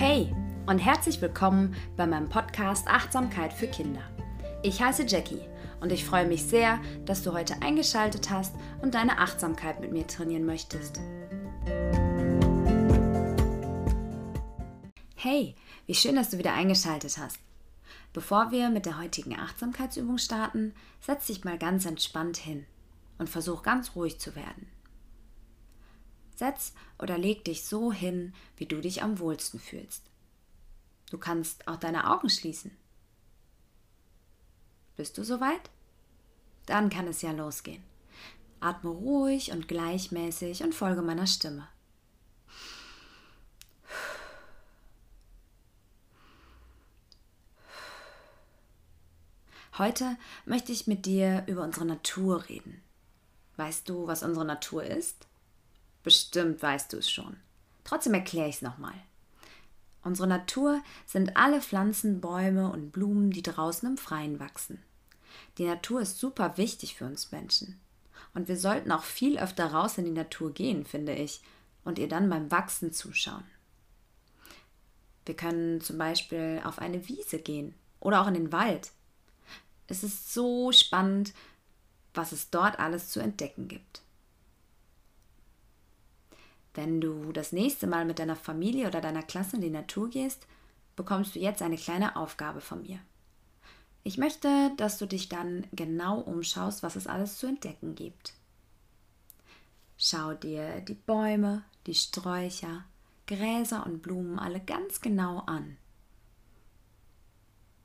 [0.00, 4.00] Hey und herzlich willkommen bei meinem Podcast Achtsamkeit für Kinder.
[4.62, 5.42] Ich heiße Jackie
[5.82, 10.06] und ich freue mich sehr, dass du heute eingeschaltet hast und deine Achtsamkeit mit mir
[10.06, 10.98] trainieren möchtest.
[15.16, 17.38] Hey, wie schön, dass du wieder eingeschaltet hast.
[18.14, 20.72] Bevor wir mit der heutigen Achtsamkeitsübung starten,
[21.02, 22.64] setz dich mal ganz entspannt hin
[23.18, 24.66] und versuch ganz ruhig zu werden.
[26.40, 30.02] Setz oder leg dich so hin, wie du dich am wohlsten fühlst.
[31.10, 32.70] Du kannst auch deine Augen schließen.
[34.96, 35.70] Bist du soweit?
[36.64, 37.82] Dann kann es ja losgehen.
[38.58, 41.68] Atme ruhig und gleichmäßig und folge meiner Stimme.
[49.76, 50.16] Heute
[50.46, 52.82] möchte ich mit dir über unsere Natur reden.
[53.56, 55.29] Weißt du, was unsere Natur ist?
[56.02, 57.36] Bestimmt weißt du es schon.
[57.84, 58.94] Trotzdem erkläre ich es nochmal.
[60.02, 64.82] Unsere Natur sind alle Pflanzen, Bäume und Blumen, die draußen im Freien wachsen.
[65.58, 67.78] Die Natur ist super wichtig für uns Menschen.
[68.32, 71.42] Und wir sollten auch viel öfter raus in die Natur gehen, finde ich,
[71.84, 73.44] und ihr dann beim Wachsen zuschauen.
[75.26, 78.90] Wir können zum Beispiel auf eine Wiese gehen oder auch in den Wald.
[79.86, 81.34] Es ist so spannend,
[82.14, 84.02] was es dort alles zu entdecken gibt.
[86.74, 90.46] Wenn du das nächste Mal mit deiner Familie oder deiner Klasse in die Natur gehst,
[90.96, 93.00] bekommst du jetzt eine kleine Aufgabe von mir.
[94.02, 98.34] Ich möchte, dass du dich dann genau umschaust, was es alles zu entdecken gibt.
[99.98, 102.84] Schau dir die Bäume, die Sträucher,
[103.26, 105.76] Gräser und Blumen alle ganz genau an.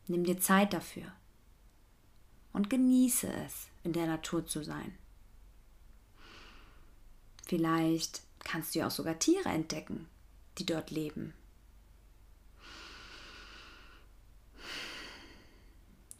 [0.07, 1.11] Nimm dir Zeit dafür
[2.53, 4.97] und genieße es, in der Natur zu sein.
[7.45, 10.07] Vielleicht kannst du ja auch sogar Tiere entdecken,
[10.57, 11.33] die dort leben.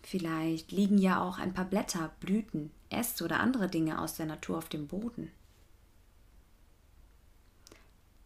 [0.03, 4.57] Vielleicht liegen ja auch ein paar Blätter, Blüten, Äste oder andere Dinge aus der Natur
[4.57, 5.31] auf dem Boden.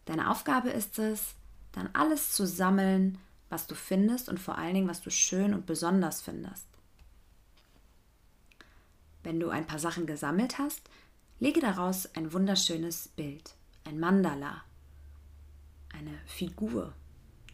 [0.06, 1.34] Deine Aufgabe ist es,
[1.72, 3.18] dann alles zu sammeln,
[3.48, 6.66] was du findest und vor allen Dingen, was du schön und besonders findest.
[9.22, 10.82] Wenn du ein paar Sachen gesammelt hast,
[11.38, 14.62] lege daraus ein wunderschönes Bild ein Mandala,
[15.92, 16.92] eine Figur,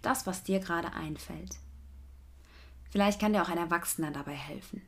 [0.03, 1.57] das, was dir gerade einfällt.
[2.91, 4.83] Vielleicht kann dir auch ein Erwachsener dabei helfen.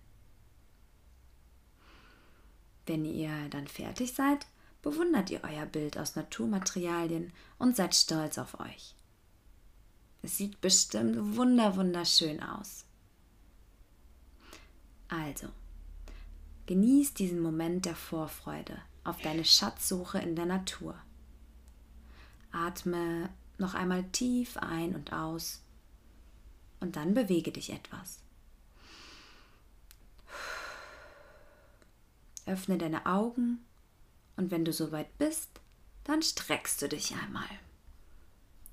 [2.86, 4.46] Wenn ihr dann fertig seid,
[4.82, 8.94] bewundert ihr euer Bild aus Naturmaterialien und seid stolz auf euch.
[10.22, 12.84] Es sieht bestimmt wunder wunderschön aus.
[15.08, 15.48] Also,
[16.66, 20.94] genieß diesen Moment der Vorfreude auf deine Schatzsuche in der Natur.
[22.52, 23.28] Atme
[23.58, 25.62] noch einmal tief ein und aus
[26.80, 28.20] und dann bewege dich etwas.
[32.46, 33.64] Öffne deine Augen
[34.36, 35.60] und wenn du soweit bist,
[36.04, 37.48] dann streckst du dich einmal.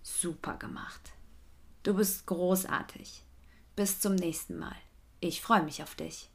[0.03, 1.11] Super gemacht.
[1.83, 3.23] Du bist großartig.
[3.75, 4.75] Bis zum nächsten Mal.
[5.19, 6.29] Ich freue mich auf dich.